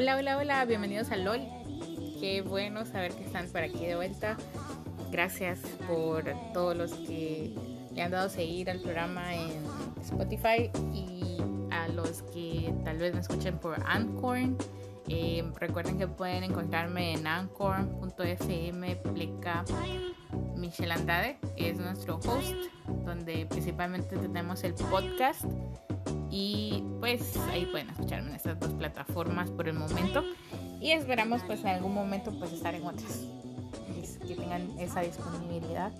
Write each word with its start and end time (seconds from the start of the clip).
Hola, 0.00 0.14
hola, 0.14 0.36
hola, 0.38 0.64
bienvenidos 0.64 1.10
a 1.10 1.16
LOL. 1.16 1.40
Qué 2.20 2.40
bueno 2.46 2.86
saber 2.86 3.12
que 3.14 3.24
están 3.24 3.48
por 3.48 3.62
aquí 3.62 3.84
de 3.84 3.96
vuelta. 3.96 4.36
Gracias 5.10 5.58
por 5.88 6.22
todos 6.54 6.76
los 6.76 6.92
que 6.94 7.52
le 7.92 8.02
han 8.02 8.12
dado 8.12 8.28
seguir 8.28 8.70
al 8.70 8.78
programa 8.78 9.34
en 9.34 9.50
Spotify 10.00 10.70
y 10.94 11.38
a 11.72 11.88
los 11.88 12.22
que 12.32 12.72
tal 12.84 12.98
vez 12.98 13.12
me 13.12 13.18
escuchen 13.18 13.58
por 13.58 13.82
Anchor. 13.88 14.38
Eh, 15.08 15.42
recuerden 15.56 15.98
que 15.98 16.06
pueden 16.06 16.44
encontrarme 16.44 17.14
en 17.14 17.26
anchor.fm 17.26 18.94
pleca 18.94 19.64
Michelle 20.54 20.92
Andade 20.92 21.38
es 21.56 21.76
nuestro 21.76 22.18
host, 22.18 22.54
donde 23.04 23.46
principalmente 23.46 24.16
tenemos 24.16 24.62
el 24.62 24.74
podcast 24.74 25.44
y 26.30 26.84
pues 27.00 27.36
ahí 27.50 27.66
pueden 27.66 27.90
escucharme 27.90 28.30
en 28.30 28.36
estas 28.36 28.58
dos 28.60 28.70
plataformas 28.70 29.50
por 29.50 29.68
el 29.68 29.74
momento. 29.74 30.22
Y 30.80 30.92
esperamos 30.92 31.42
pues 31.46 31.60
en 31.60 31.68
algún 31.68 31.94
momento 31.94 32.32
pues 32.38 32.52
estar 32.52 32.74
en 32.74 32.84
otras. 32.86 33.24
Que 34.26 34.34
tengan 34.34 34.78
esa 34.78 35.00
disponibilidad. 35.00 35.90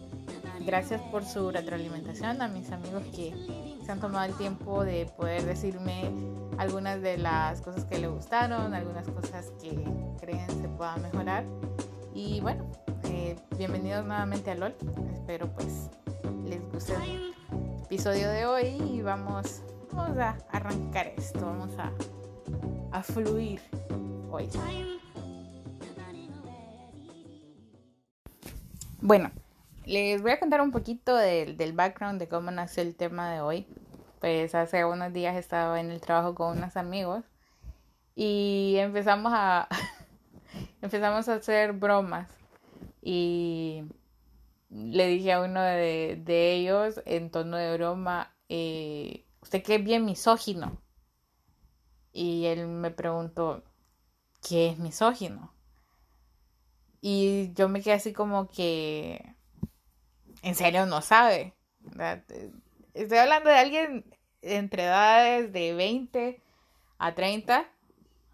Gracias 0.61 1.01
por 1.11 1.25
su 1.25 1.51
retroalimentación 1.51 2.43
a 2.43 2.49
mis 2.49 2.71
amigos 2.73 3.03
que 3.15 3.33
se 3.85 3.91
han 3.91 4.01
tomado 4.01 4.27
el 4.27 4.35
tiempo 4.37 4.85
de 4.85 5.07
poder 5.17 5.45
decirme 5.45 6.11
algunas 6.59 7.01
de 7.01 7.17
las 7.17 7.63
cosas 7.63 7.85
que 7.87 7.99
le 7.99 8.09
gustaron 8.09 8.75
algunas 8.75 9.09
cosas 9.09 9.51
que 9.63 9.83
creen 10.21 10.47
se 10.51 10.69
puedan 10.69 11.01
mejorar. 11.01 11.45
Y 12.13 12.41
bueno 12.41 12.71
eh, 13.05 13.37
bienvenidos 13.57 14.05
nuevamente 14.05 14.51
a 14.51 14.57
LOL. 14.57 14.75
Espero 15.15 15.51
pues 15.55 15.89
les 16.45 16.61
guste 16.71 16.95
el 16.95 17.35
episodio 17.85 18.29
de 18.29 18.45
hoy 18.45 18.67
y 18.93 19.01
vamos 19.01 19.63
vamos 19.99 20.19
a 20.19 20.39
arrancar 20.53 21.13
esto, 21.17 21.41
vamos 21.41 21.77
a, 21.77 21.93
a 22.93 23.03
fluir 23.03 23.61
hoy. 24.31 24.49
Bueno, 29.01 29.31
les 29.87 30.23
voy 30.23 30.31
a 30.31 30.39
contar 30.39 30.61
un 30.61 30.71
poquito 30.71 31.17
del, 31.17 31.57
del 31.57 31.73
background 31.73 32.21
de 32.21 32.29
cómo 32.29 32.51
nació 32.53 32.85
el 32.85 32.95
tema 32.95 33.33
de 33.33 33.41
hoy. 33.41 33.67
Pues 34.21 34.55
hace 34.55 34.85
unos 34.85 35.13
días 35.13 35.37
estaba 35.37 35.81
en 35.81 35.91
el 35.91 36.01
trabajo 36.01 36.35
con 36.35 36.59
unos 36.59 36.77
amigos 36.77 37.25
y 38.15 38.77
empezamos 38.79 39.33
a 39.35 39.69
empezamos 40.83 41.29
a 41.29 41.35
hacer 41.35 41.73
bromas 41.73 42.29
y 43.03 43.85
le 44.71 45.07
dije 45.09 45.33
a 45.33 45.41
uno 45.41 45.61
de, 45.61 46.21
de 46.25 46.55
ellos 46.55 47.01
en 47.05 47.31
tono 47.31 47.57
de 47.57 47.77
broma 47.77 48.33
eh, 48.49 49.25
usted 49.49 49.63
que 49.63 49.77
es 49.77 49.85
bien 49.85 50.05
misógino. 50.05 50.79
Y 52.13 52.45
él 52.45 52.67
me 52.67 52.91
preguntó, 52.91 53.65
¿qué 54.47 54.69
es 54.69 54.79
misógino? 54.79 55.55
Y 57.01 57.55
yo 57.55 57.71
me 57.71 57.81
quedé 57.81 57.95
así 57.95 58.13
como 58.13 58.49
que, 58.49 59.35
en 60.43 60.55
serio 60.55 60.85
no 60.85 61.01
sabe. 61.01 61.55
Estoy 62.93 63.17
hablando 63.17 63.49
de 63.49 63.57
alguien 63.57 64.05
entre 64.43 64.83
edades 64.83 65.51
de 65.51 65.73
20 65.73 66.43
a 66.99 67.15
30, 67.15 67.67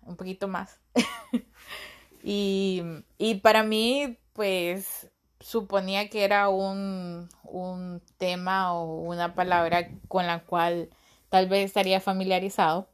un 0.03 0.17
poquito 0.17 0.49
más. 0.49 0.81
y, 2.25 2.83
y 3.19 3.37
para 3.37 3.63
mí, 3.63 4.19
pues, 4.33 5.09
suponía 5.39 6.11
que 6.11 6.25
era 6.25 6.49
un, 6.49 7.29
un 7.45 8.03
tema 8.17 8.75
o 8.75 8.97
una 9.03 9.37
palabra 9.37 9.91
con 10.09 10.27
la 10.27 10.43
cual 10.43 10.91
tal 11.35 11.49
vez 11.49 11.65
estaría 11.65 12.01
familiarizado. 12.01 12.89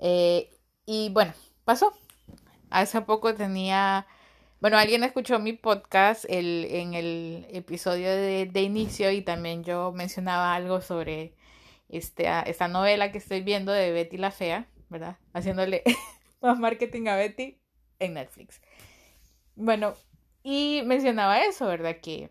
Eh, 0.00 0.50
y 0.86 1.08
bueno, 1.10 1.32
pasó. 1.64 1.92
Hace 2.68 3.00
poco 3.02 3.36
tenía, 3.36 4.08
bueno, 4.60 4.76
alguien 4.76 5.04
escuchó 5.04 5.38
mi 5.38 5.52
podcast 5.52 6.24
el, 6.28 6.66
en 6.68 6.94
el 6.94 7.46
episodio 7.50 8.10
de, 8.10 8.46
de, 8.46 8.62
inicio 8.62 9.12
y 9.12 9.22
también 9.22 9.62
yo 9.62 9.92
mencionaba 9.92 10.52
algo 10.52 10.80
sobre 10.80 11.36
este, 11.88 12.26
esta 12.46 12.66
novela 12.66 13.12
que 13.12 13.18
estoy 13.18 13.40
viendo 13.40 13.70
de 13.70 13.92
Betty 13.92 14.16
la 14.16 14.32
Fea, 14.32 14.66
¿verdad? 14.88 15.18
Haciéndole 15.32 15.84
más 16.40 16.58
marketing 16.58 17.06
a 17.06 17.14
Betty 17.14 17.60
en 18.00 18.14
Netflix. 18.14 18.60
Bueno, 19.54 19.94
y 20.42 20.82
mencionaba 20.86 21.44
eso, 21.44 21.68
¿verdad? 21.68 21.98
Que, 22.02 22.30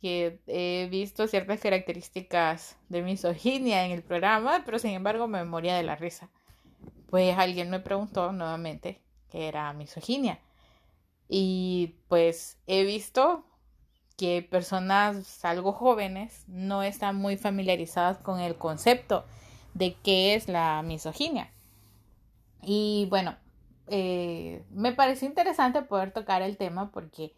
que 0.00 0.40
he 0.46 0.88
visto 0.90 1.26
ciertas 1.26 1.60
características 1.60 2.76
de 2.88 3.02
misoginia 3.02 3.84
en 3.84 3.92
el 3.92 4.02
programa, 4.02 4.62
pero 4.64 4.78
sin 4.78 4.92
embargo 4.92 5.26
me 5.26 5.44
moría 5.44 5.76
de 5.76 5.82
la 5.82 5.96
risa. 5.96 6.30
Pues 7.10 7.36
alguien 7.36 7.70
me 7.70 7.80
preguntó 7.80 8.32
nuevamente 8.32 9.00
qué 9.30 9.48
era 9.48 9.72
misoginia. 9.72 10.38
Y 11.28 11.96
pues 12.08 12.58
he 12.66 12.84
visto 12.84 13.44
que 14.16 14.42
personas 14.42 15.44
algo 15.44 15.72
jóvenes 15.72 16.44
no 16.48 16.82
están 16.82 17.16
muy 17.16 17.36
familiarizadas 17.36 18.18
con 18.18 18.40
el 18.40 18.56
concepto 18.56 19.24
de 19.74 19.94
qué 19.94 20.34
es 20.34 20.48
la 20.48 20.82
misoginia. 20.82 21.52
Y 22.62 23.06
bueno, 23.10 23.36
eh, 23.86 24.64
me 24.70 24.92
pareció 24.92 25.28
interesante 25.28 25.82
poder 25.82 26.12
tocar 26.12 26.42
el 26.42 26.56
tema 26.56 26.90
porque 26.90 27.32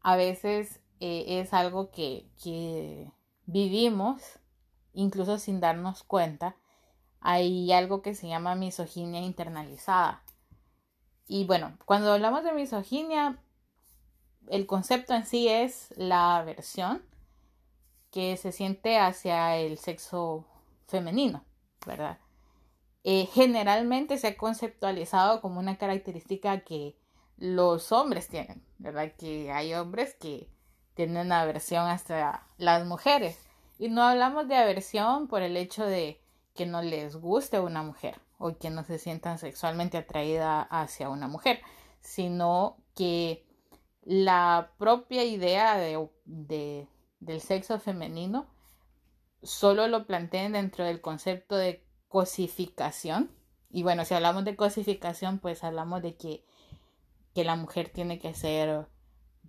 a 0.00 0.16
veces 0.16 0.80
eh, 1.04 1.40
es 1.40 1.52
algo 1.52 1.90
que, 1.90 2.28
que 2.40 3.10
vivimos 3.46 4.38
incluso 4.92 5.36
sin 5.36 5.58
darnos 5.58 6.04
cuenta. 6.04 6.54
Hay 7.20 7.72
algo 7.72 8.02
que 8.02 8.14
se 8.14 8.28
llama 8.28 8.54
misoginia 8.54 9.20
internalizada. 9.20 10.22
Y 11.26 11.44
bueno, 11.44 11.76
cuando 11.86 12.12
hablamos 12.12 12.44
de 12.44 12.52
misoginia, 12.52 13.42
el 14.46 14.68
concepto 14.68 15.12
en 15.14 15.26
sí 15.26 15.48
es 15.48 15.92
la 15.96 16.36
aversión 16.36 17.02
que 18.12 18.36
se 18.36 18.52
siente 18.52 18.96
hacia 18.96 19.56
el 19.56 19.78
sexo 19.78 20.46
femenino, 20.86 21.44
¿verdad? 21.84 22.20
Eh, 23.02 23.26
generalmente 23.26 24.18
se 24.18 24.28
ha 24.28 24.36
conceptualizado 24.36 25.40
como 25.40 25.58
una 25.58 25.78
característica 25.78 26.60
que 26.60 26.96
los 27.38 27.90
hombres 27.90 28.28
tienen, 28.28 28.62
¿verdad? 28.78 29.12
Que 29.18 29.50
hay 29.50 29.74
hombres 29.74 30.14
que 30.14 30.48
tienen 30.94 31.32
aversión 31.32 31.88
hacia 31.88 32.42
las 32.58 32.86
mujeres. 32.86 33.38
Y 33.78 33.88
no 33.88 34.02
hablamos 34.02 34.48
de 34.48 34.56
aversión 34.56 35.28
por 35.28 35.42
el 35.42 35.56
hecho 35.56 35.84
de 35.84 36.20
que 36.54 36.66
no 36.66 36.82
les 36.82 37.16
guste 37.16 37.60
una 37.60 37.82
mujer 37.82 38.20
o 38.38 38.56
que 38.56 38.70
no 38.70 38.84
se 38.84 38.98
sientan 38.98 39.38
sexualmente 39.38 39.98
atraída 39.98 40.62
hacia 40.62 41.08
una 41.08 41.28
mujer, 41.28 41.60
sino 42.00 42.76
que 42.94 43.46
la 44.02 44.72
propia 44.78 45.24
idea 45.24 45.76
de, 45.76 46.08
de, 46.24 46.88
del 47.20 47.40
sexo 47.40 47.78
femenino 47.78 48.46
solo 49.42 49.88
lo 49.88 50.06
planteen 50.06 50.52
dentro 50.52 50.84
del 50.84 51.00
concepto 51.00 51.56
de 51.56 51.84
cosificación. 52.08 53.30
Y 53.70 53.82
bueno, 53.82 54.04
si 54.04 54.14
hablamos 54.14 54.44
de 54.44 54.56
cosificación, 54.56 55.38
pues 55.38 55.64
hablamos 55.64 56.02
de 56.02 56.16
que, 56.16 56.44
que 57.34 57.44
la 57.44 57.56
mujer 57.56 57.88
tiene 57.88 58.18
que 58.18 58.34
ser 58.34 58.86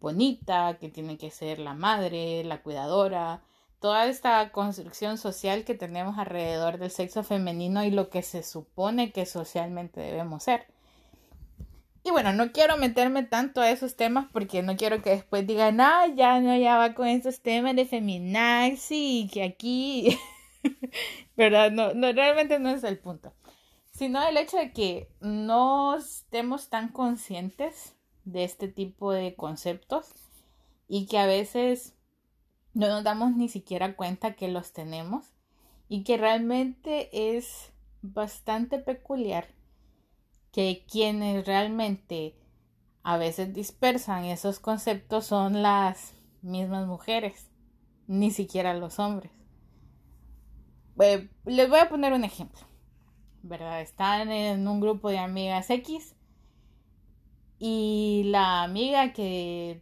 bonita, 0.03 0.77
que 0.79 0.89
tiene 0.89 1.17
que 1.17 1.31
ser 1.31 1.59
la 1.59 1.73
madre, 1.73 2.43
la 2.43 2.61
cuidadora, 2.61 3.41
toda 3.79 4.05
esta 4.05 4.51
construcción 4.51 5.17
social 5.17 5.63
que 5.63 5.75
tenemos 5.75 6.17
alrededor 6.19 6.77
del 6.77 6.91
sexo 6.91 7.23
femenino 7.23 7.83
y 7.83 7.89
lo 7.89 8.09
que 8.09 8.21
se 8.21 8.43
supone 8.43 9.11
que 9.11 9.25
socialmente 9.25 10.01
debemos 10.01 10.43
ser. 10.43 10.67
Y 12.03 12.11
bueno, 12.11 12.33
no 12.33 12.51
quiero 12.51 12.75
meterme 12.75 13.23
tanto 13.23 13.61
a 13.61 13.71
esos 13.71 13.95
temas 13.95 14.27
porque 14.33 14.61
no 14.61 14.75
quiero 14.75 15.01
que 15.01 15.11
después 15.11 15.47
digan, 15.47 15.79
ah, 15.79 16.05
ya 16.13 16.41
no, 16.41 16.55
ya 16.57 16.77
va 16.77 16.93
con 16.93 17.07
esos 17.07 17.39
temas 17.39 17.75
de 17.75 17.85
feminazi, 17.85 19.29
que 19.31 19.41
aquí 19.41 20.19
¿Verdad? 21.37 21.71
No, 21.71 21.93
no, 21.93 22.11
realmente 22.11 22.59
no 22.59 22.69
es 22.69 22.83
el 22.83 22.99
punto. 22.99 23.33
Sino 23.91 24.21
el 24.27 24.37
hecho 24.37 24.57
de 24.57 24.73
que 24.73 25.07
no 25.21 25.95
estemos 25.95 26.69
tan 26.69 26.89
conscientes 26.89 27.95
de 28.25 28.43
este 28.43 28.67
tipo 28.67 29.11
de 29.11 29.35
conceptos 29.35 30.11
y 30.87 31.07
que 31.07 31.17
a 31.17 31.25
veces 31.25 31.95
no 32.73 32.87
nos 32.87 33.03
damos 33.03 33.35
ni 33.35 33.49
siquiera 33.49 33.95
cuenta 33.95 34.35
que 34.35 34.47
los 34.47 34.73
tenemos 34.73 35.25
y 35.89 36.03
que 36.03 36.17
realmente 36.17 37.37
es 37.37 37.71
bastante 38.01 38.79
peculiar 38.79 39.47
que 40.51 40.85
quienes 40.89 41.45
realmente 41.45 42.35
a 43.03 43.17
veces 43.17 43.53
dispersan 43.53 44.25
esos 44.25 44.59
conceptos 44.59 45.25
son 45.25 45.61
las 45.61 46.13
mismas 46.41 46.87
mujeres, 46.87 47.49
ni 48.07 48.31
siquiera 48.31 48.73
los 48.73 48.99
hombres. 48.99 49.31
Eh, 50.99 51.29
les 51.45 51.69
voy 51.69 51.79
a 51.79 51.89
poner 51.89 52.13
un 52.13 52.23
ejemplo, 52.23 52.61
¿verdad? 53.41 53.81
Están 53.81 54.31
en 54.31 54.67
un 54.67 54.79
grupo 54.79 55.09
de 55.09 55.17
amigas 55.17 55.69
X 55.69 56.12
y 57.65 58.23
la 58.25 58.61
amiga 58.61 59.13
que 59.13 59.81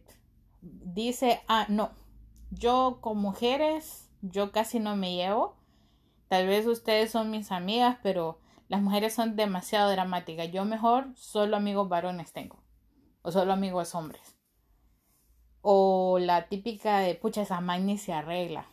dice, 0.60 1.40
ah, 1.48 1.66
no, 1.68 1.90
yo 2.52 2.98
con 3.00 3.18
mujeres, 3.18 4.08
yo 4.20 4.52
casi 4.52 4.78
no 4.78 4.94
me 4.94 5.16
llevo. 5.16 5.56
Tal 6.28 6.46
vez 6.46 6.64
ustedes 6.68 7.10
son 7.10 7.32
mis 7.32 7.50
amigas, 7.50 7.98
pero 8.00 8.38
las 8.68 8.82
mujeres 8.82 9.14
son 9.14 9.34
demasiado 9.34 9.90
dramáticas. 9.90 10.52
Yo 10.52 10.64
mejor 10.64 11.08
solo 11.16 11.56
amigos 11.56 11.88
varones 11.88 12.32
tengo. 12.32 12.62
O 13.22 13.32
solo 13.32 13.52
amigos 13.52 13.96
hombres. 13.96 14.36
O 15.60 16.20
la 16.20 16.46
típica 16.46 17.00
de, 17.00 17.16
pucha, 17.16 17.42
esa 17.42 17.60
magni 17.60 17.98
se 17.98 18.12
arregla. 18.12 18.68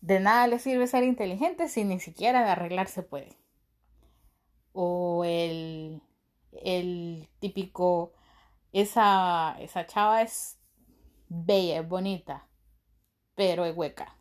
De 0.00 0.20
nada 0.20 0.46
le 0.46 0.58
sirve 0.58 0.86
ser 0.86 1.04
inteligente 1.04 1.68
si 1.68 1.84
ni 1.84 2.00
siquiera 2.00 2.42
de 2.46 2.50
arreglar 2.52 2.88
se 2.88 3.02
puede. 3.02 3.36
O 4.72 5.22
el, 5.26 6.00
el 6.52 7.28
típico, 7.38 8.12
esa, 8.72 9.56
esa 9.60 9.86
chava 9.86 10.22
es 10.22 10.58
bella, 11.28 11.80
es 11.80 11.88
bonita, 11.88 12.46
pero 13.34 13.64
es 13.64 13.76
hueca. 13.76 14.16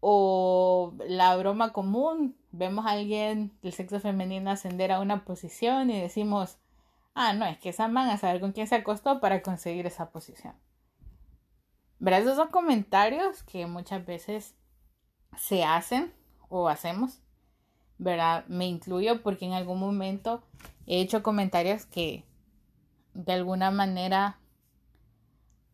O 0.00 0.94
la 1.06 1.36
broma 1.36 1.72
común, 1.72 2.36
vemos 2.52 2.86
a 2.86 2.90
alguien 2.90 3.52
del 3.62 3.72
sexo 3.72 4.00
femenino 4.00 4.50
ascender 4.50 4.92
a 4.92 5.00
una 5.00 5.24
posición 5.24 5.90
y 5.90 6.00
decimos, 6.00 6.58
ah, 7.14 7.32
no, 7.32 7.44
es 7.44 7.58
que 7.58 7.68
esa 7.68 7.88
man 7.88 8.08
a 8.08 8.16
saber 8.16 8.40
con 8.40 8.52
quién 8.52 8.66
se 8.66 8.76
acostó 8.76 9.20
para 9.20 9.42
conseguir 9.42 9.86
esa 9.86 10.10
posición. 10.10 10.54
¿Verdad? 11.98 12.22
Esos 12.22 12.36
son 12.36 12.48
comentarios 12.48 13.42
que 13.42 13.66
muchas 13.66 14.06
veces 14.06 14.56
se 15.36 15.64
hacen 15.64 16.14
o 16.48 16.68
hacemos. 16.68 17.20
¿Verdad? 17.98 18.46
Me 18.46 18.66
incluyo 18.66 19.22
porque 19.22 19.44
en 19.44 19.52
algún 19.52 19.78
momento 19.78 20.42
he 20.90 21.00
hecho 21.00 21.22
comentarios 21.22 21.86
que 21.86 22.24
de 23.14 23.32
alguna 23.32 23.70
manera 23.70 24.40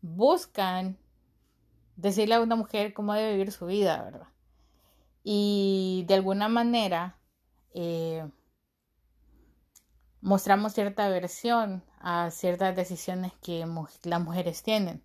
buscan 0.01 0.99
decirle 1.95 2.35
a 2.35 2.41
una 2.41 2.55
mujer 2.55 2.93
cómo 2.93 3.15
debe 3.15 3.31
vivir 3.31 3.51
su 3.51 3.65
vida, 3.65 4.03
¿verdad? 4.03 4.27
Y 5.23 6.05
de 6.07 6.13
alguna 6.13 6.49
manera 6.49 7.17
eh, 7.73 8.29
mostramos 10.21 10.73
cierta 10.73 11.07
aversión 11.07 11.83
a 11.99 12.29
ciertas 12.29 12.75
decisiones 12.75 13.33
que 13.41 13.65
las 14.03 14.21
mujeres 14.21 14.61
tienen. 14.61 15.03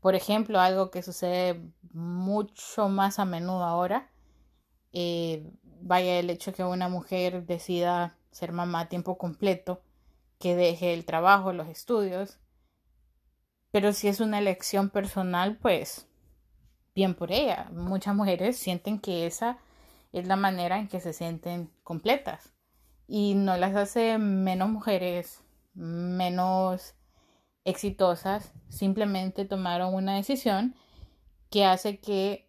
Por 0.00 0.14
ejemplo, 0.14 0.60
algo 0.60 0.92
que 0.92 1.02
sucede 1.02 1.60
mucho 1.92 2.88
más 2.88 3.18
a 3.18 3.24
menudo 3.24 3.64
ahora, 3.64 4.12
eh, 4.92 5.50
vaya 5.80 6.20
el 6.20 6.30
hecho 6.30 6.52
que 6.52 6.62
una 6.62 6.88
mujer 6.88 7.46
decida 7.46 8.17
ser 8.30 8.52
mamá 8.52 8.80
a 8.80 8.88
tiempo 8.88 9.18
completo, 9.18 9.82
que 10.38 10.54
deje 10.54 10.94
el 10.94 11.04
trabajo, 11.04 11.52
los 11.52 11.68
estudios, 11.68 12.38
pero 13.70 13.92
si 13.92 14.08
es 14.08 14.20
una 14.20 14.38
elección 14.38 14.90
personal, 14.90 15.56
pues 15.56 16.06
bien 16.94 17.14
por 17.14 17.32
ella. 17.32 17.68
Muchas 17.72 18.14
mujeres 18.14 18.56
sienten 18.56 18.98
que 18.98 19.26
esa 19.26 19.58
es 20.12 20.26
la 20.26 20.36
manera 20.36 20.78
en 20.78 20.88
que 20.88 21.00
se 21.00 21.12
sienten 21.12 21.70
completas 21.84 22.52
y 23.06 23.34
no 23.34 23.56
las 23.56 23.74
hace 23.74 24.18
menos 24.18 24.68
mujeres, 24.68 25.40
menos 25.74 26.94
exitosas, 27.64 28.52
simplemente 28.68 29.44
tomaron 29.44 29.94
una 29.94 30.16
decisión 30.16 30.74
que 31.50 31.64
hace 31.64 31.98
que 31.98 32.48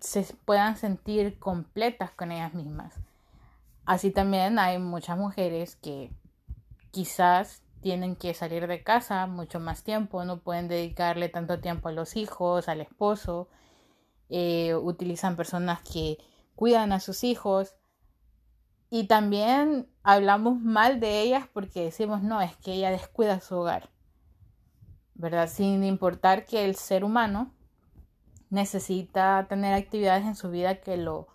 se 0.00 0.22
puedan 0.44 0.76
sentir 0.76 1.38
completas 1.38 2.10
con 2.10 2.32
ellas 2.32 2.54
mismas. 2.54 2.94
Así 3.90 4.12
también 4.12 4.60
hay 4.60 4.78
muchas 4.78 5.18
mujeres 5.18 5.74
que 5.74 6.12
quizás 6.92 7.64
tienen 7.80 8.14
que 8.14 8.34
salir 8.34 8.68
de 8.68 8.84
casa 8.84 9.26
mucho 9.26 9.58
más 9.58 9.82
tiempo, 9.82 10.24
no 10.24 10.38
pueden 10.42 10.68
dedicarle 10.68 11.28
tanto 11.28 11.58
tiempo 11.58 11.88
a 11.88 11.92
los 11.92 12.14
hijos, 12.14 12.68
al 12.68 12.82
esposo, 12.82 13.48
eh, 14.28 14.76
utilizan 14.76 15.34
personas 15.34 15.82
que 15.82 16.18
cuidan 16.54 16.92
a 16.92 17.00
sus 17.00 17.24
hijos 17.24 17.74
y 18.90 19.08
también 19.08 19.88
hablamos 20.04 20.60
mal 20.60 21.00
de 21.00 21.22
ellas 21.22 21.48
porque 21.52 21.82
decimos, 21.82 22.22
no, 22.22 22.40
es 22.40 22.56
que 22.58 22.74
ella 22.74 22.92
descuida 22.92 23.40
su 23.40 23.56
hogar, 23.56 23.90
¿verdad? 25.14 25.48
Sin 25.48 25.82
importar 25.82 26.46
que 26.46 26.64
el 26.64 26.76
ser 26.76 27.02
humano 27.02 27.52
necesita 28.50 29.46
tener 29.48 29.74
actividades 29.74 30.26
en 30.26 30.36
su 30.36 30.48
vida 30.48 30.76
que 30.76 30.96
lo 30.96 31.26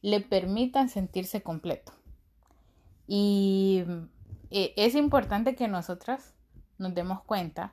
le 0.00 0.20
permitan 0.20 0.88
sentirse 0.88 1.42
completo. 1.42 1.97
Y 3.08 3.84
eh, 4.50 4.74
es 4.76 4.94
importante 4.94 5.56
que 5.56 5.66
nosotras 5.66 6.34
nos 6.76 6.94
demos 6.94 7.22
cuenta 7.22 7.72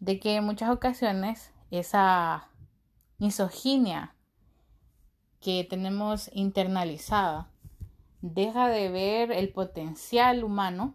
de 0.00 0.18
que 0.18 0.36
en 0.36 0.44
muchas 0.44 0.70
ocasiones 0.70 1.52
esa 1.70 2.48
misoginia 3.18 4.16
que 5.40 5.64
tenemos 5.68 6.30
internalizada 6.32 7.50
deja 8.22 8.68
de 8.68 8.88
ver 8.88 9.30
el 9.30 9.52
potencial 9.52 10.42
humano 10.42 10.94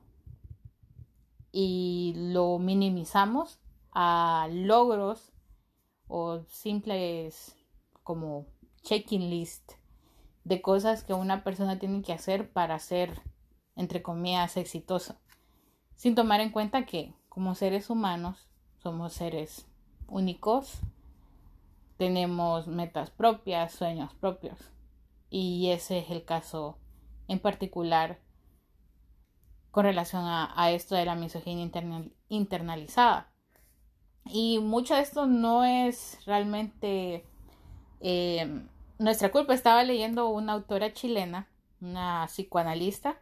y 1.51 2.13
lo 2.16 2.57
minimizamos 2.57 3.60
a 3.92 4.48
logros 4.51 5.31
o 6.07 6.42
simples 6.48 7.56
como 8.04 8.48
checking 8.81 9.30
list 9.30 9.74
de 10.44 10.63
cosas 10.63 11.04
que 11.04 11.13
una 11.13 11.44
persona 11.44 11.77
tiene 11.77 12.01
que 12.01 12.13
hacer 12.13 12.51
para 12.51 12.80
ser 12.80 13.21
entre 13.80 14.04
comillas, 14.04 14.58
exitoso, 14.58 15.16
sin 15.96 16.14
tomar 16.14 16.42
en 16.42 16.52
cuenta 16.52 16.86
que 16.86 17.14
como 17.30 17.56
seres 17.56 17.90
humanos 17.90 18.50
somos 18.84 19.14
seres 19.14 19.66
únicos, 20.06 20.81
tenemos 21.96 22.68
metas 22.68 23.10
propias, 23.10 23.72
sueños 23.72 24.14
propios, 24.16 24.60
y 25.30 25.70
ese 25.70 26.00
es 26.00 26.10
el 26.10 26.26
caso 26.26 26.78
en 27.30 27.40
particular 27.40 28.20
con 29.72 29.86
relación 29.86 30.24
a, 30.26 30.72
esto 30.72 30.96
de 30.96 31.06
la 31.06 31.16
misoginia 31.16 31.72
internalizada. 32.28 33.31
Y 34.26 34.60
mucho 34.60 34.96
de 34.96 35.02
esto 35.02 35.26
no 35.26 35.64
es 35.64 36.20
realmente 36.26 37.24
eh, 38.02 38.62
nuestra 38.98 39.31
culpa. 39.31 39.54
Estaba 39.54 39.84
leyendo 39.84 40.28
una 40.28 40.54
autora 40.54 40.92
chilena, 40.92 41.48
una 41.80 42.26
psicoanalista, 42.28 43.20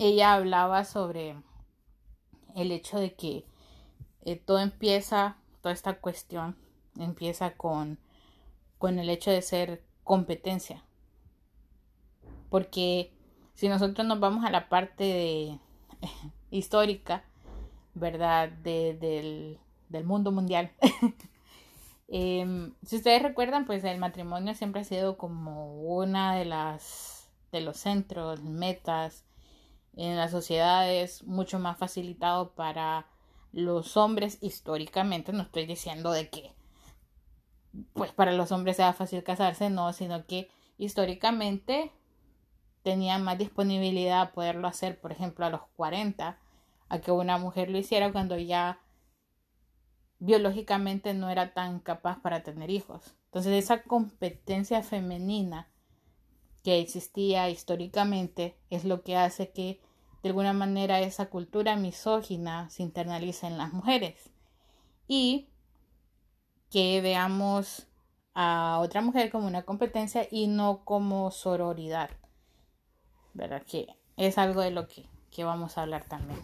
ella 0.00 0.32
hablaba 0.32 0.84
sobre 0.84 1.36
el 2.56 2.72
hecho 2.72 2.98
de 2.98 3.14
que 3.14 3.44
eh, 4.22 4.36
todo 4.36 4.58
empieza, 4.58 5.36
toda 5.60 5.74
esta 5.74 6.00
cuestión 6.00 6.56
empieza 6.98 7.52
con, 7.52 7.98
con 8.78 8.98
el 8.98 9.10
hecho 9.10 9.30
de 9.30 9.42
ser 9.42 9.84
competencia. 10.02 10.82
Porque 12.48 13.12
si 13.52 13.68
nosotros 13.68 14.06
nos 14.06 14.20
vamos 14.20 14.44
a 14.46 14.50
la 14.50 14.70
parte 14.70 15.04
de, 15.04 15.58
histórica, 16.50 17.22
¿verdad? 17.94 18.48
del, 18.48 19.58
mundo 20.04 20.32
mundial. 20.32 20.72
Em, 22.12 22.74
si 22.82 22.96
ustedes 22.96 23.22
recuerdan, 23.22 23.66
pues 23.66 23.84
el 23.84 24.00
matrimonio 24.00 24.52
siempre 24.56 24.80
ha 24.80 24.84
sido 24.84 25.16
como 25.16 25.80
una 25.80 26.34
de 26.34 26.44
las 26.44 27.30
de 27.52 27.60
los 27.60 27.76
centros, 27.76 28.42
metas 28.42 29.24
en 29.96 30.16
la 30.16 30.28
sociedad 30.28 30.90
es 30.90 31.24
mucho 31.24 31.58
más 31.58 31.78
facilitado 31.78 32.54
para 32.54 33.06
los 33.52 33.96
hombres 33.96 34.38
históricamente. 34.40 35.32
No 35.32 35.42
estoy 35.42 35.66
diciendo 35.66 36.12
de 36.12 36.28
que 36.28 36.54
pues 37.92 38.12
para 38.12 38.32
los 38.32 38.52
hombres 38.52 38.76
sea 38.76 38.92
fácil 38.92 39.22
casarse, 39.22 39.70
no, 39.70 39.92
sino 39.92 40.26
que 40.26 40.48
históricamente 40.78 41.92
tenían 42.82 43.22
más 43.22 43.38
disponibilidad 43.38 44.22
a 44.22 44.32
poderlo 44.32 44.66
hacer, 44.66 45.00
por 45.00 45.12
ejemplo, 45.12 45.44
a 45.46 45.50
los 45.50 45.62
40, 45.76 46.38
a 46.88 46.98
que 47.00 47.12
una 47.12 47.38
mujer 47.38 47.70
lo 47.70 47.78
hiciera 47.78 48.10
cuando 48.10 48.38
ya 48.38 48.80
biológicamente 50.18 51.14
no 51.14 51.30
era 51.30 51.52
tan 51.54 51.80
capaz 51.80 52.20
para 52.20 52.42
tener 52.42 52.70
hijos. 52.70 53.14
Entonces 53.26 53.52
esa 53.52 53.82
competencia 53.82 54.82
femenina 54.82 55.69
que 56.62 56.78
existía 56.78 57.48
históricamente 57.48 58.56
es 58.68 58.84
lo 58.84 59.02
que 59.02 59.16
hace 59.16 59.50
que 59.50 59.80
de 60.22 60.28
alguna 60.28 60.52
manera 60.52 61.00
esa 61.00 61.26
cultura 61.26 61.76
misógina 61.76 62.68
se 62.70 62.82
internalice 62.82 63.46
en 63.46 63.56
las 63.56 63.72
mujeres 63.72 64.30
y 65.08 65.48
que 66.70 67.00
veamos 67.00 67.88
a 68.34 68.78
otra 68.80 69.00
mujer 69.00 69.30
como 69.30 69.46
una 69.46 69.62
competencia 69.62 70.26
y 70.30 70.46
no 70.46 70.84
como 70.84 71.30
sororidad. 71.30 72.10
¿Verdad? 73.34 73.62
Que 73.62 73.88
es 74.16 74.38
algo 74.38 74.60
de 74.60 74.70
lo 74.70 74.86
que, 74.86 75.06
que 75.30 75.44
vamos 75.44 75.78
a 75.78 75.82
hablar 75.82 76.04
también. 76.04 76.40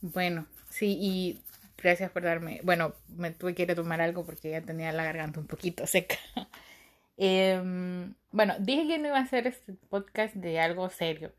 Bueno, 0.00 0.46
sí, 0.68 0.96
y 1.00 1.42
gracias 1.76 2.10
por 2.10 2.22
darme. 2.22 2.60
Bueno, 2.64 2.94
me 3.08 3.30
tuve 3.30 3.54
que 3.54 3.62
ir 3.62 3.70
a 3.70 3.74
tomar 3.74 4.00
algo 4.00 4.24
porque 4.24 4.50
ya 4.50 4.60
tenía 4.60 4.92
la 4.92 5.04
garganta 5.04 5.40
un 5.40 5.46
poquito 5.46 5.86
seca. 5.86 6.16
Em, 7.22 8.14
bueno, 8.32 8.54
dije 8.60 8.86
que 8.88 8.98
no 8.98 9.08
iba 9.08 9.18
a 9.18 9.22
hacer 9.22 9.46
este 9.46 9.74
podcast 9.74 10.34
de 10.34 10.58
algo 10.60 10.88
serio, 10.90 11.32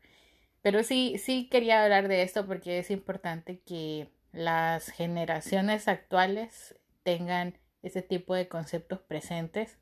pero 0.62 0.84
sí, 0.84 1.18
sí 1.18 1.48
quería 1.50 1.82
hablar 1.84 2.08
de 2.08 2.22
esto 2.22 2.46
porque 2.46 2.78
es 2.78 2.90
importante 2.90 3.60
que 3.66 4.08
las 4.32 4.88
generaciones 4.90 5.88
actuales 5.88 6.76
tengan 7.02 7.58
ese 7.82 8.02
tipo 8.02 8.34
de 8.34 8.48
conceptos 8.48 9.00
presentes 9.00 9.78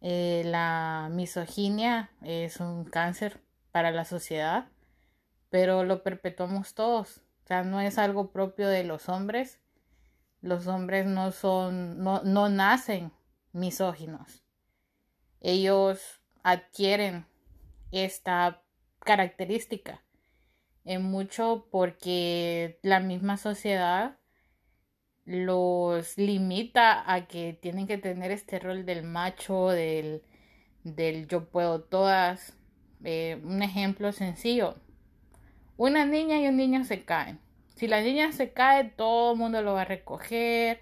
Eh, 0.00 0.42
la 0.44 1.08
misoginia 1.10 2.10
es 2.22 2.60
un 2.60 2.84
cáncer 2.84 3.40
para 3.72 3.90
la 3.90 4.04
sociedad, 4.04 4.68
pero 5.50 5.84
lo 5.84 6.02
perpetuamos 6.02 6.74
todos. 6.74 7.18
O 7.44 7.46
sea, 7.46 7.62
no 7.64 7.80
es 7.80 7.98
algo 7.98 8.30
propio 8.32 8.68
de 8.68 8.84
los 8.84 9.08
hombres. 9.08 9.60
Los 10.42 10.66
hombres 10.68 11.06
no 11.06 11.32
son, 11.32 12.02
no, 12.02 12.22
no 12.24 12.48
nacen 12.50 13.12
misóginos. 13.52 14.43
Ellos 15.44 16.22
adquieren 16.42 17.26
esta 17.92 18.62
característica 19.00 20.02
en 20.86 21.02
mucho 21.02 21.68
porque 21.70 22.78
la 22.82 22.98
misma 22.98 23.36
sociedad 23.36 24.16
los 25.26 26.16
limita 26.16 27.12
a 27.12 27.26
que 27.26 27.52
tienen 27.52 27.86
que 27.86 27.98
tener 27.98 28.30
este 28.30 28.58
rol 28.58 28.86
del 28.86 29.02
macho, 29.02 29.68
del, 29.68 30.22
del 30.82 31.28
yo 31.28 31.50
puedo 31.50 31.82
todas. 31.82 32.56
Eh, 33.04 33.38
un 33.44 33.62
ejemplo 33.62 34.12
sencillo. 34.12 34.76
Una 35.76 36.06
niña 36.06 36.40
y 36.40 36.48
un 36.48 36.56
niño 36.56 36.84
se 36.84 37.04
caen. 37.04 37.38
Si 37.76 37.86
la 37.86 38.00
niña 38.00 38.32
se 38.32 38.54
cae, 38.54 38.84
todo 38.84 39.32
el 39.32 39.38
mundo 39.38 39.60
lo 39.60 39.74
va 39.74 39.82
a 39.82 39.84
recoger. 39.84 40.80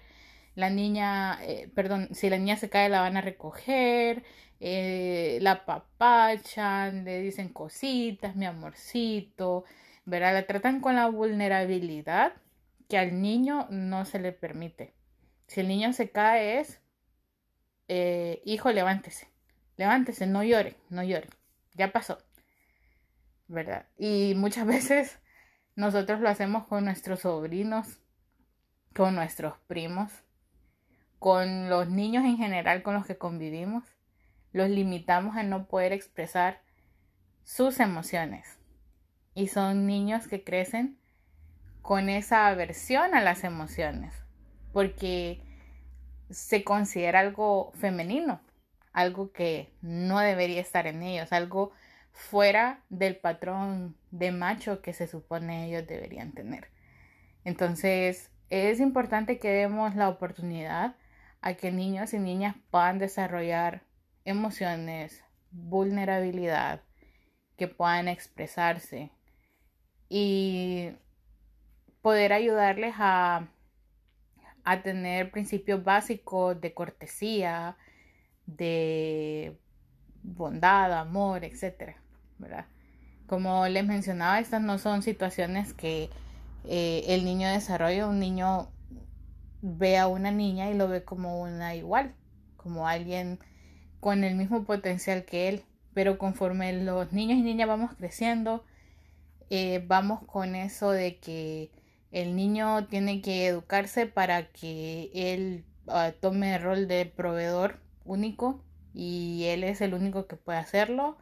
La 0.55 0.69
niña, 0.69 1.39
eh, 1.43 1.69
perdón, 1.75 2.09
si 2.13 2.29
la 2.29 2.37
niña 2.37 2.55
se 2.55 2.69
cae, 2.69 2.87
la 2.87 3.01
van 3.01 3.17
a 3.17 3.21
recoger. 3.21 4.23
Eh, 4.65 5.39
la 5.41 5.65
papachan, 5.65 7.03
le 7.03 7.19
dicen 7.21 7.49
cositas, 7.49 8.37
mi 8.37 8.45
amorcito. 8.45 9.65
¿Verdad? 10.05 10.33
La 10.33 10.47
tratan 10.47 10.79
con 10.79 10.95
la 10.95 11.07
vulnerabilidad 11.07 12.33
que 12.87 12.97
al 12.97 13.21
niño 13.21 13.67
no 13.69 14.05
se 14.05 14.19
le 14.19 14.31
permite. 14.31 14.93
Si 15.47 15.59
el 15.59 15.67
niño 15.67 15.91
se 15.91 16.11
cae 16.11 16.59
es, 16.59 16.79
eh, 17.89 18.41
hijo, 18.45 18.71
levántese, 18.71 19.27
levántese, 19.75 20.27
no 20.27 20.43
llore, 20.43 20.77
no 20.89 21.03
llore, 21.03 21.27
ya 21.73 21.91
pasó, 21.91 22.19
¿verdad? 23.47 23.87
Y 23.97 24.33
muchas 24.35 24.65
veces 24.75 25.19
nosotros 25.75 26.21
lo 26.21 26.29
hacemos 26.29 26.67
con 26.67 26.85
nuestros 26.85 27.21
sobrinos, 27.21 27.99
con 28.95 29.15
nuestros 29.15 29.57
primos, 29.67 30.23
con 31.19 31.69
los 31.69 31.89
niños 31.89 32.23
en 32.23 32.37
general 32.37 32.81
con 32.81 32.93
los 32.93 33.05
que 33.05 33.17
convivimos. 33.17 33.83
Los 34.53 34.69
limitamos 34.69 35.35
a 35.35 35.43
no 35.43 35.67
poder 35.67 35.91
expresar 35.91 36.61
sus 37.43 37.79
emociones. 37.79 38.57
Y 39.35 39.47
son 39.47 39.85
niños 39.85 40.27
que 40.27 40.43
crecen 40.43 40.97
con 41.81 42.07
esa 42.07 42.47
aversión 42.47 43.13
a 43.13 43.21
las 43.21 43.43
emociones, 43.43 44.13
porque 44.71 45.41
se 46.29 46.63
considera 46.63 47.19
algo 47.19 47.73
femenino, 47.75 48.39
algo 48.93 49.33
que 49.33 49.73
no 49.81 50.19
debería 50.19 50.61
estar 50.61 50.87
en 50.87 51.03
ellos, 51.03 51.33
algo 51.33 51.71
fuera 52.13 52.79
del 52.89 53.17
patrón 53.17 53.97
de 54.11 54.31
macho 54.31 54.81
que 54.81 54.93
se 54.93 55.07
supone 55.07 55.67
ellos 55.67 55.87
deberían 55.87 56.31
tener. 56.31 56.69
Entonces, 57.43 58.29
es 58.49 58.79
importante 58.79 59.39
que 59.39 59.49
demos 59.49 59.95
la 59.95 60.09
oportunidad 60.09 60.95
a 61.41 61.55
que 61.55 61.71
niños 61.71 62.13
y 62.13 62.19
niñas 62.19 62.55
puedan 62.71 62.99
desarrollar 62.99 63.81
emociones, 64.25 65.23
vulnerabilidad, 65.51 66.81
que 67.57 67.67
puedan 67.67 68.07
expresarse 68.07 69.11
y 70.09 70.91
poder 72.01 72.33
ayudarles 72.33 72.95
a, 72.97 73.47
a 74.63 74.81
tener 74.81 75.31
principios 75.31 75.83
básicos 75.83 76.59
de 76.59 76.73
cortesía, 76.73 77.77
de 78.45 79.57
bondad, 80.23 80.91
amor, 80.93 81.43
etcétera, 81.43 81.97
¿verdad? 82.37 82.65
Como 83.27 83.67
les 83.67 83.85
mencionaba, 83.85 84.39
estas 84.39 84.61
no 84.61 84.77
son 84.77 85.01
situaciones 85.01 85.73
que 85.73 86.09
eh, 86.65 87.03
el 87.07 87.25
niño 87.25 87.49
desarrolla. 87.49 88.07
Un 88.07 88.19
niño 88.19 88.69
ve 89.61 89.97
a 89.97 90.07
una 90.07 90.31
niña 90.31 90.69
y 90.69 90.73
lo 90.73 90.87
ve 90.87 91.03
como 91.03 91.41
una 91.41 91.75
igual, 91.75 92.13
como 92.57 92.87
alguien 92.87 93.39
con 94.03 94.25
el 94.25 94.35
mismo 94.35 94.65
potencial 94.65 95.23
que 95.23 95.47
él. 95.47 95.63
Pero 95.93 96.17
conforme 96.17 96.73
los 96.73 97.13
niños 97.13 97.37
y 97.37 97.41
niñas 97.41 97.69
vamos 97.69 97.95
creciendo, 97.95 98.65
eh, 99.49 99.81
vamos 99.87 100.23
con 100.25 100.55
eso 100.55 100.91
de 100.91 101.17
que 101.19 101.71
el 102.11 102.35
niño 102.35 102.87
tiene 102.87 103.21
que 103.21 103.47
educarse 103.47 104.05
para 104.05 104.51
que 104.51 105.09
él 105.13 105.65
ah, 105.87 106.11
tome 106.19 106.55
el 106.55 106.61
rol 106.61 106.87
de 106.87 107.05
proveedor 107.05 107.79
único 108.03 108.65
y 108.93 109.45
él 109.45 109.63
es 109.63 109.79
el 109.79 109.93
único 109.93 110.27
que 110.27 110.35
puede 110.35 110.59
hacerlo. 110.59 111.17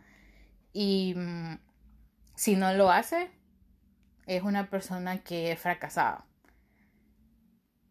Y 0.74 1.14
mm, 1.16 1.60
si 2.36 2.56
no 2.56 2.74
lo 2.74 2.90
hace, 2.90 3.30
es 4.26 4.42
una 4.42 4.70
persona 4.72 5.20
que 5.24 5.52
es. 5.52 5.62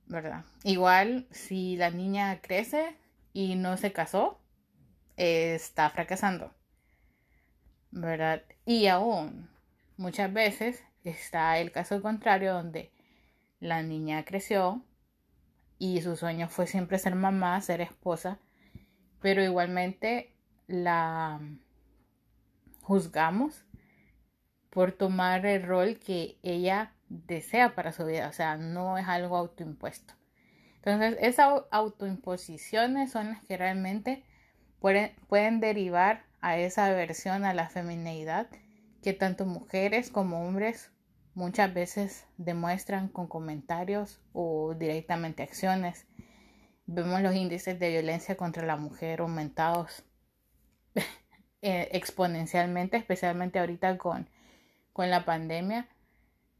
¿Verdad? 0.06 0.44
Igual 0.64 1.28
si 1.30 1.76
la 1.76 1.90
niña 1.90 2.40
crece 2.40 2.96
y 3.32 3.54
no 3.54 3.76
se 3.76 3.92
casó, 3.92 4.39
está 5.20 5.90
fracasando. 5.90 6.54
¿Verdad? 7.90 8.42
Y 8.64 8.86
aún 8.86 9.50
muchas 9.98 10.32
veces 10.32 10.82
está 11.04 11.58
el 11.58 11.72
caso 11.72 12.00
contrario 12.00 12.54
donde 12.54 12.90
la 13.58 13.82
niña 13.82 14.24
creció 14.24 14.82
y 15.78 16.00
su 16.00 16.16
sueño 16.16 16.48
fue 16.48 16.66
siempre 16.66 16.98
ser 16.98 17.14
mamá, 17.16 17.60
ser 17.60 17.82
esposa, 17.82 18.38
pero 19.20 19.42
igualmente 19.42 20.32
la 20.66 21.40
juzgamos 22.80 23.64
por 24.70 24.92
tomar 24.92 25.44
el 25.44 25.64
rol 25.64 25.98
que 25.98 26.38
ella 26.42 26.94
desea 27.08 27.74
para 27.74 27.92
su 27.92 28.06
vida, 28.06 28.28
o 28.28 28.32
sea, 28.32 28.56
no 28.56 28.96
es 28.96 29.06
algo 29.06 29.36
autoimpuesto. 29.36 30.14
Entonces, 30.76 31.18
esas 31.20 31.64
autoimposiciones 31.70 33.10
son 33.10 33.30
las 33.30 33.44
que 33.44 33.58
realmente 33.58 34.24
pueden, 34.80 35.60
derivar 35.60 36.24
a 36.40 36.58
esa 36.58 36.86
aversión 36.86 37.44
a 37.44 37.54
la 37.54 37.68
femineidad 37.68 38.48
que 39.02 39.12
tanto 39.12 39.46
mujeres 39.46 40.10
como 40.10 40.46
hombres 40.46 40.90
muchas 41.34 41.72
veces 41.72 42.26
demuestran 42.38 43.08
con 43.08 43.28
comentarios 43.28 44.20
o 44.32 44.74
directamente 44.74 45.42
acciones. 45.42 46.06
Vemos 46.86 47.20
los 47.20 47.34
índices 47.34 47.78
de 47.78 47.90
violencia 47.90 48.36
contra 48.36 48.66
la 48.66 48.76
mujer 48.76 49.20
aumentados 49.20 50.02
eh, 51.62 51.88
exponencialmente, 51.92 52.96
especialmente 52.96 53.58
ahorita 53.58 53.96
con, 53.96 54.28
con 54.92 55.08
la 55.10 55.24
pandemia. 55.24 55.88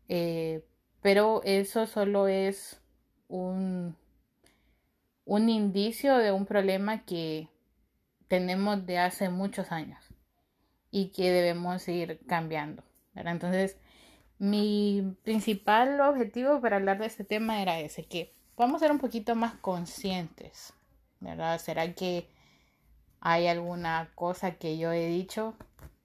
Eh, 0.09 0.65
pero 1.03 1.43
eso 1.45 1.87
solo 1.87 2.29
es 2.29 2.81
un, 3.29 3.97
un 5.25 5.49
indicio 5.49 6.17
de 6.19 6.33
un 6.33 6.47
problema 6.47 7.05
que 7.05 7.49
tenemos 8.31 8.87
de 8.87 8.97
hace 9.01 9.29
muchos 9.29 9.73
años 9.73 9.99
y 10.93 11.09
que 11.11 11.33
debemos 11.33 11.87
ir 11.89 12.21
cambiando. 12.29 12.85
Entonces, 13.17 13.77
mi 14.39 15.17
principal 15.25 16.01
objetivo 16.01 16.61
para 16.61 16.77
hablar 16.77 16.99
de 16.99 17.07
este 17.07 17.25
tema 17.25 17.61
era 17.61 17.81
ese, 17.81 18.05
que 18.05 18.33
podamos 18.55 18.81
ser 18.81 18.93
un 18.93 19.01
poquito 19.01 19.35
más 19.35 19.55
conscientes, 19.55 20.73
¿verdad? 21.19 21.59
¿Será 21.59 21.93
que 21.93 22.29
hay 23.21 23.49
alguna 23.49 24.13
cosa 24.15 24.53
que 24.53 24.79
yo 24.79 24.93
he 24.93 25.09
dicho 25.09 25.57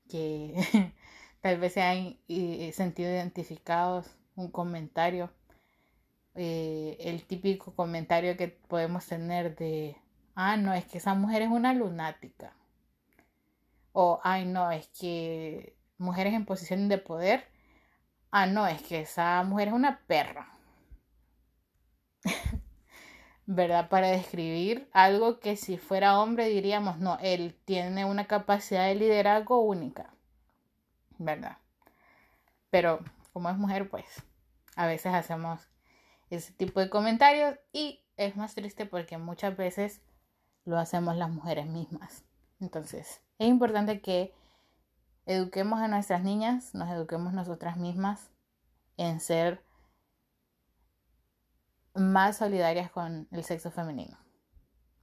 que 0.10 0.56
tal 1.42 1.60
vez 1.60 1.74
se 1.74 1.84
han 1.84 2.18
eh, 2.28 2.72
sentido 2.74 3.12
identificados? 3.12 4.08
Un 4.36 4.50
comentario, 4.50 5.32
eh, 6.34 6.98
el 7.02 7.24
típico 7.24 7.76
comentario 7.76 8.36
que 8.36 8.48
podemos 8.48 9.06
tener 9.06 9.56
de, 9.56 9.96
ah, 10.36 10.58
no, 10.58 10.74
es 10.74 10.86
que 10.86 10.98
esa 11.00 11.14
mujer 11.14 11.42
es 11.42 11.50
una 11.50 11.74
lunática. 11.74 12.54
O, 13.94 14.20
ay, 14.24 14.46
no, 14.46 14.72
es 14.72 14.88
que 14.90 15.76
mujeres 15.98 16.34
en 16.34 16.46
posición 16.46 16.90
de 16.90 16.98
poder. 16.98 17.48
Ah, 18.32 18.46
no, 18.46 18.68
es 18.68 18.82
que 18.82 19.02
esa 19.02 19.42
mujer 19.44 19.70
es 19.70 19.74
una 19.74 20.00
perra. 20.08 20.50
¿Verdad? 23.46 23.90
Para 23.90 24.08
describir 24.08 24.90
algo 24.92 25.40
que 25.40 25.56
si 25.56 25.78
fuera 25.78 26.20
hombre 26.20 26.50
diríamos, 26.50 27.00
no, 27.00 27.18
él 27.22 27.58
tiene 27.66 28.04
una 28.06 28.28
capacidad 28.28 28.88
de 28.88 28.96
liderazgo 28.96 29.62
única. 29.62 30.14
¿Verdad? 31.18 31.58
Pero 32.70 33.00
como 33.32 33.50
es 33.50 33.58
mujer, 33.58 33.90
pues 33.90 34.06
a 34.76 34.88
veces 34.88 35.14
hacemos 35.14 35.70
ese 36.30 36.52
tipo 36.54 36.80
de 36.80 36.90
comentarios 36.90 37.58
y 37.72 38.04
es 38.18 38.36
más 38.36 38.56
triste 38.56 38.86
porque 38.86 39.18
muchas 39.18 39.56
veces 39.56 40.02
lo 40.66 40.78
hacemos 40.78 41.16
las 41.16 41.30
mujeres 41.30 41.68
mismas. 41.68 42.26
Entonces, 42.60 43.22
es 43.38 43.48
importante 43.48 44.02
que 44.02 44.34
eduquemos 45.26 45.80
a 45.80 45.88
nuestras 45.88 46.24
niñas, 46.24 46.74
nos 46.74 46.90
eduquemos 46.90 47.34
nosotras 47.34 47.78
mismas 47.78 48.32
en 48.98 49.20
ser 49.20 49.64
más 51.94 52.38
solidarias 52.38 52.92
con 52.92 53.28
el 53.32 53.44
sexo 53.44 53.72
femenino, 53.72 54.18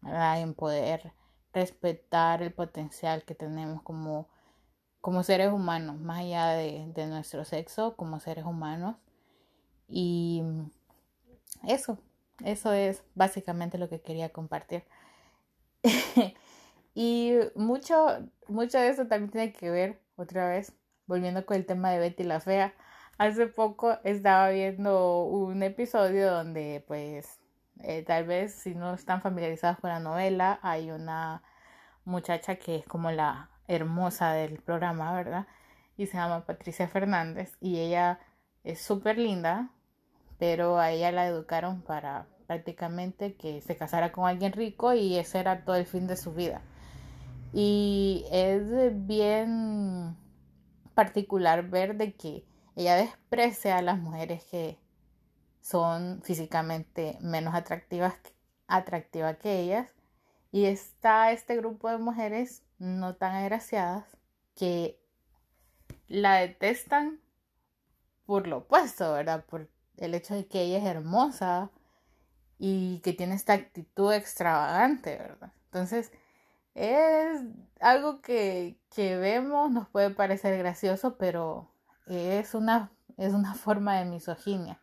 en 0.03 0.55
poder 0.55 1.13
respetar 1.53 2.43
el 2.43 2.53
potencial 2.53 3.25
que 3.25 3.35
tenemos 3.35 3.83
como, 3.83 4.29
como 5.01 5.23
seres 5.23 5.53
humanos, 5.53 5.99
más 6.01 6.21
allá 6.21 6.49
de, 6.49 6.91
de 6.95 7.07
nuestro 7.07 7.45
sexo, 7.45 7.97
como 7.97 8.21
seres 8.21 8.45
humanos. 8.45 8.97
Y 9.89 10.43
eso, 11.65 11.99
eso 12.45 12.73
es 12.73 13.05
básicamente 13.15 13.79
lo 13.79 13.89
que 13.89 14.01
quería 14.01 14.31
compartir. 14.31 14.85
y 16.95 17.35
mucho, 17.55 18.29
mucho 18.49 18.79
de 18.79 18.89
eso 18.89 19.07
también 19.07 19.31
tiene 19.31 19.53
que 19.53 19.71
ver, 19.71 20.01
otra 20.17 20.49
vez, 20.49 20.75
volviendo 21.07 21.45
con 21.47 21.57
el 21.57 21.67
tema 21.67 21.91
de 21.91 21.99
Betty 21.99 22.25
la 22.25 22.41
Fea. 22.41 22.75
Hace 23.19 23.47
poco 23.47 23.99
estaba 24.05 24.51
viendo 24.51 25.25
un 25.25 25.63
episodio 25.63 26.31
donde, 26.31 26.85
pues, 26.87 27.41
eh, 27.81 28.03
tal 28.03 28.27
vez 28.27 28.55
si 28.55 28.75
no 28.75 28.95
están 28.95 29.23
familiarizados 29.23 29.79
con 29.79 29.91
la 29.91 30.01
novela, 30.01 30.59
hay 30.63 30.91
una 30.91 31.43
muchacha 32.05 32.57
que 32.57 32.77
es 32.77 32.87
como 32.87 33.11
la 33.11 33.51
hermosa 33.69 34.33
del 34.33 34.61
programa, 34.61 35.15
¿verdad? 35.15 35.47
Y 35.97 36.07
se 36.07 36.17
llama 36.17 36.47
Patricia 36.47 36.89
Fernández 36.89 37.57
y 37.61 37.81
ella 37.81 38.21
es 38.65 38.81
súper 38.81 39.19
linda, 39.19 39.71
pero 40.39 40.79
a 40.79 40.91
ella 40.91 41.13
la 41.13 41.27
educaron 41.27 41.83
para 41.83 42.27
prácticamente 42.53 43.35
que 43.35 43.63
se 43.63 43.77
casara 43.77 44.13
con 44.13 44.29
alguien 44.29 44.53
rico 44.53 44.93
y 44.93 45.17
ese 45.17 45.39
era 45.39 45.65
todo 45.65 45.77
el 45.77 45.87
fin 45.87 46.07
de 46.07 46.19
su 46.19 46.35
vida. 46.35 46.61
Y 47.55 48.27
es 48.31 48.63
bien 49.07 50.15
particular 50.95 51.67
ver 51.71 51.97
de 51.97 52.13
que 52.15 52.45
ella 52.77 52.97
desprecia 52.97 53.79
a 53.79 53.83
las 53.83 53.99
mujeres 53.99 54.45
que 54.45 54.79
son 55.63 56.21
físicamente 56.23 57.17
menos 57.23 57.55
atractivas, 57.55 58.15
atractivas 58.67 59.39
que 59.39 59.61
ellas. 59.61 59.89
Y 60.51 60.67
está 60.67 61.33
este 61.33 61.57
grupo 61.57 61.89
de 61.89 61.97
mujeres 61.97 62.63
no 62.79 63.15
tan 63.15 63.35
agraciadas 63.35 64.05
que 64.55 65.01
la 66.07 66.35
detestan 66.35 67.19
por 68.27 68.47
lo 68.47 68.59
opuesto, 68.59 69.11
¿verdad? 69.15 69.43
Por 69.47 69.71
el 69.97 70.15
hecho 70.15 70.35
de 70.35 70.47
que 70.47 70.61
ella 70.61 70.79
es 70.79 70.85
hermosa 70.85 71.71
y 72.65 73.01
que 73.01 73.13
tiene 73.13 73.35
esta 73.35 73.55
actitud 73.55 74.13
extravagante, 74.13 75.19
¿verdad? 75.19 75.53
Entonces, 75.65 76.13
es 76.77 77.41
algo 77.81 78.21
que, 78.21 78.79
que 78.95 79.17
vemos, 79.17 79.73
nos 79.73 79.89
puede 79.89 80.11
parecer 80.11 80.57
gracioso, 80.59 81.19
pero 81.19 81.75
es 82.07 82.55
una, 82.55 82.93
es 83.17 83.33
una 83.33 83.55
forma 83.55 83.99
de 83.99 84.05
misoginia. 84.05 84.81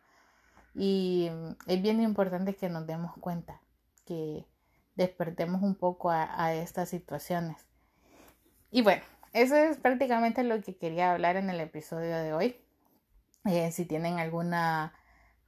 Y 0.74 1.30
es 1.66 1.80
bien 1.80 2.02
importante 2.02 2.54
que 2.54 2.68
nos 2.68 2.86
demos 2.86 3.16
cuenta, 3.16 3.62
que 4.04 4.44
despertemos 4.94 5.62
un 5.62 5.74
poco 5.74 6.10
a, 6.10 6.52
estas 6.52 6.90
situaciones. 6.90 7.66
Y 8.70 8.82
bueno, 8.82 9.02
eso 9.32 9.56
es 9.56 9.78
prácticamente 9.78 10.44
lo 10.44 10.60
que 10.60 10.76
quería 10.76 11.12
hablar 11.12 11.36
en 11.36 11.48
el 11.48 11.60
episodio 11.60 12.18
de 12.18 12.34
hoy. 12.34 12.60
Eh, 13.46 13.72
si 13.72 13.86
tienen 13.86 14.18
alguna, 14.18 14.92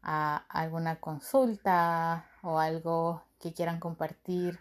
alguna 0.03 0.97
consulta 0.97 2.27
o 2.43 2.59
algo 2.59 3.23
que 3.41 3.53
quieran 3.53 3.81
compartir 3.81 4.59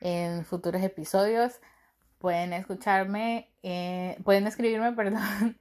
en 0.00 0.44
futuros 0.44 0.82
episodios, 0.82 1.60
pueden 2.18 2.52
escucharme, 2.52 3.50
eh, 3.62 4.18
pueden 4.24 4.46
escribirme, 4.46 4.92
perdón, 4.96 5.58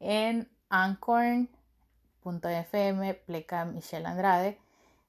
en 0.00 0.48
Anchor 0.68 1.48
.fm, 2.24 3.14
pleca 3.14 3.64
Michelle 3.64 4.06
Andrade. 4.06 4.58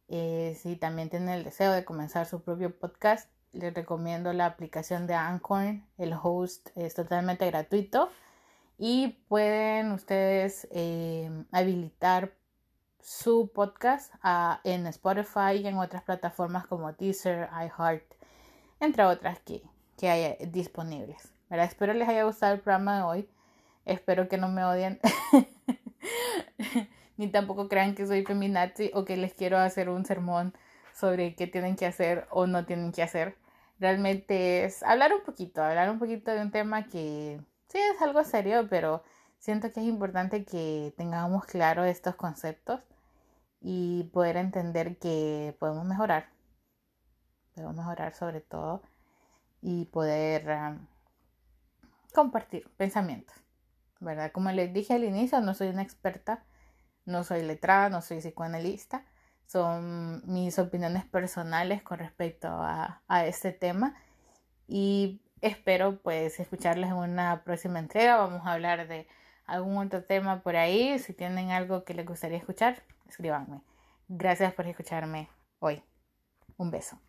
Eh, 0.07 0.57
si 0.59 0.75
también 0.75 1.09
tienen 1.09 1.29
el 1.29 1.43
deseo 1.43 1.71
de 1.71 1.85
comenzar 1.85 2.25
su 2.25 2.41
propio 2.41 2.77
podcast, 2.77 3.29
les 3.51 3.73
recomiendo 3.73 4.31
la 4.33 4.45
aplicación 4.45 5.05
de 5.05 5.15
Anchor. 5.15 5.81
El 5.97 6.13
host 6.13 6.69
es 6.75 6.93
totalmente 6.93 7.45
gratuito 7.45 8.09
y 8.77 9.19
pueden 9.27 9.91
ustedes 9.91 10.67
eh, 10.71 11.29
habilitar 11.51 12.33
su 13.01 13.51
podcast 13.53 14.13
en 14.63 14.87
Spotify 14.87 15.55
y 15.61 15.67
en 15.67 15.77
otras 15.77 16.03
plataformas 16.03 16.67
como 16.67 16.91
Deezer, 16.93 17.49
iHeart, 17.51 18.05
entre 18.79 19.05
otras 19.05 19.39
que, 19.39 19.63
que 19.97 20.09
hay 20.09 20.37
disponibles. 20.47 21.33
Espero 21.49 21.93
les 21.93 22.07
haya 22.07 22.23
gustado 22.23 22.53
el 22.53 22.59
programa 22.59 22.97
de 22.97 23.03
hoy. 23.03 23.29
Espero 23.85 24.27
que 24.27 24.37
no 24.37 24.49
me 24.49 24.63
odien. 24.63 24.99
ni 27.17 27.27
tampoco 27.27 27.67
crean 27.67 27.95
que 27.95 28.07
soy 28.07 28.23
feminazi 28.23 28.91
o 28.93 29.03
que 29.03 29.17
les 29.17 29.33
quiero 29.33 29.57
hacer 29.57 29.89
un 29.89 30.05
sermón 30.05 30.53
sobre 30.93 31.35
qué 31.35 31.47
tienen 31.47 31.75
que 31.75 31.85
hacer 31.85 32.27
o 32.29 32.47
no 32.47 32.65
tienen 32.65 32.91
que 32.91 33.03
hacer. 33.03 33.35
Realmente 33.79 34.65
es 34.65 34.83
hablar 34.83 35.13
un 35.13 35.21
poquito, 35.23 35.61
hablar 35.63 35.89
un 35.89 35.99
poquito 35.99 36.31
de 36.31 36.41
un 36.41 36.51
tema 36.51 36.85
que 36.85 37.41
sí 37.67 37.77
es 37.77 38.01
algo 38.01 38.23
serio, 38.23 38.67
pero 38.69 39.03
siento 39.39 39.71
que 39.71 39.79
es 39.81 39.87
importante 39.87 40.45
que 40.45 40.93
tengamos 40.97 41.45
claro 41.45 41.83
estos 41.83 42.15
conceptos 42.15 42.81
y 43.61 44.03
poder 44.13 44.37
entender 44.37 44.97
que 44.99 45.55
podemos 45.59 45.85
mejorar, 45.85 46.29
podemos 47.55 47.75
mejorar 47.75 48.13
sobre 48.13 48.41
todo 48.41 48.81
y 49.61 49.85
poder 49.85 50.47
um, 50.49 50.87
compartir 52.13 52.69
pensamientos, 52.77 53.35
¿verdad? 53.99 54.31
Como 54.31 54.51
les 54.51 54.73
dije 54.73 54.93
al 54.93 55.03
inicio, 55.03 55.41
no 55.41 55.53
soy 55.53 55.69
una 55.69 55.81
experta 55.81 56.45
no 57.09 57.23
soy 57.23 57.43
letrada, 57.43 57.89
no 57.89 58.01
soy 58.01 58.19
psicoanalista. 58.19 59.03
Son 59.45 60.21
mis 60.31 60.59
opiniones 60.59 61.05
personales 61.05 61.81
con 61.81 61.99
respecto 61.99 62.47
a, 62.49 63.01
este 63.25 63.51
tema. 63.51 63.95
Y 64.67 65.21
espero 65.41 65.99
pues 66.01 66.39
escucharles 66.39 66.91
en 66.91 66.97
una 66.97 67.43
próxima 67.43 67.79
entrega. 67.79 68.17
Vamos 68.17 68.45
a 68.45 68.53
hablar 68.53 68.87
de 68.87 69.07
algún 69.49 69.77
otro 69.77 70.03
tema 70.03 70.41
por 70.41 70.55
ahí. 70.55 70.99
Si 70.99 71.13
tienen 71.13 71.51
algo 71.51 71.83
que 71.83 71.93
les 71.93 72.05
gustaría 72.05 72.37
escuchar, 72.37 72.83
escríbanme. 73.07 73.61
Gracias 74.07 74.53
por 74.53 74.67
escucharme 74.67 75.29
hoy. 75.59 75.83
Un 76.57 76.71
beso. 76.71 76.99